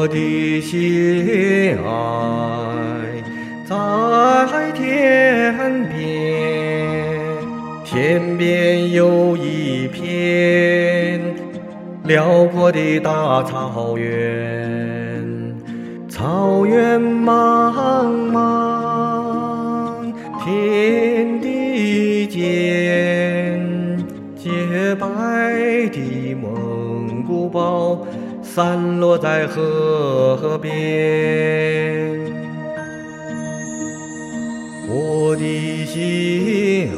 [0.00, 1.90] 我的心爱
[3.66, 5.98] 在天边，
[7.84, 11.20] 天边有一片
[12.04, 15.56] 辽阔的大草原，
[16.08, 20.12] 草原茫茫，
[20.44, 23.58] 天地间，
[24.36, 25.08] 洁白
[25.90, 28.06] 的蒙古包。
[28.58, 30.72] 散落在河边，
[34.88, 36.90] 我的心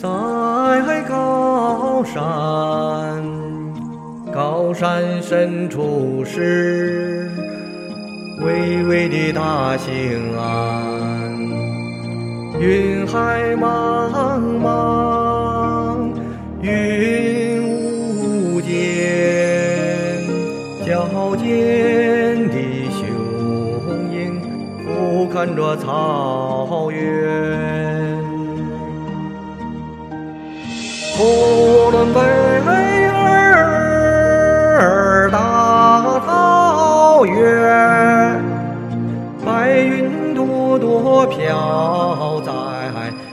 [0.00, 2.22] 爱在高山，
[4.32, 7.28] 高山深处是
[8.42, 11.36] 巍巍的大兴安，
[12.60, 15.03] 云海茫茫，
[25.44, 28.18] 俯瞰着草原，
[31.18, 32.20] 呼伦贝
[34.78, 38.40] 尔大草原，
[39.44, 42.52] 白云朵朵飘在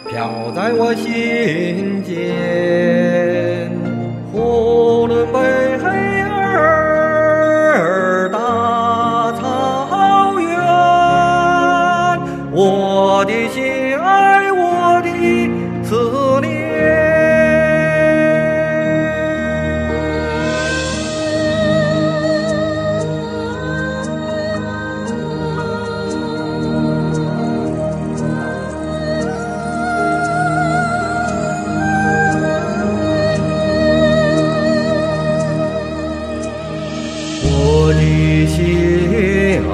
[0.10, 3.72] 飘在我心间，
[4.34, 5.40] 呼伦贝
[39.70, 39.74] 爱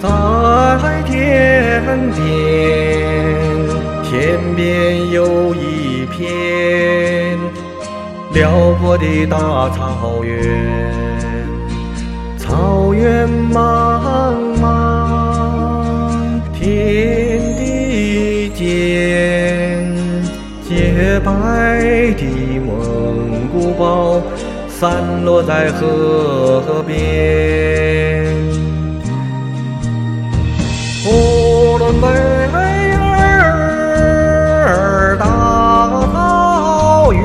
[0.00, 0.08] 在。
[1.10, 1.82] 天
[2.14, 2.22] 边，
[4.04, 7.36] 天边有一片
[8.32, 8.50] 辽
[8.80, 10.38] 阔的大草原，
[12.38, 14.62] 草原茫茫，
[16.52, 18.62] 天地间，
[20.68, 21.32] 洁白
[22.16, 22.22] 的
[22.64, 24.22] 蒙古包
[24.80, 26.96] 散落在河边。
[31.04, 32.08] 呼伦贝
[34.64, 35.26] 尔大
[36.14, 37.22] 草原，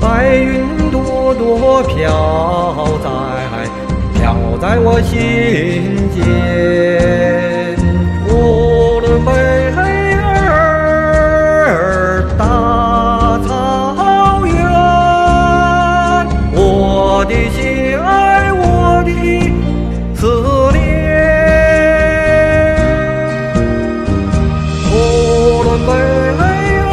[0.00, 3.06] 白云朵朵飘在
[4.14, 7.53] 飘在我心间。
[17.24, 19.10] 我的心爱，我的
[20.14, 20.28] 思
[20.74, 20.76] 念。
[24.84, 24.92] 呼
[25.62, 25.88] 伦贝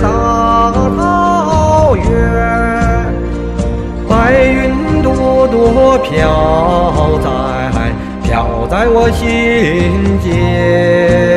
[0.00, 0.06] 大
[0.70, 0.86] 草
[1.96, 2.06] 原，
[4.08, 5.10] 白云朵
[5.48, 6.08] 朵飘
[7.18, 7.26] 在
[8.22, 8.30] 飘
[8.70, 9.20] 在我心
[10.20, 11.31] 间。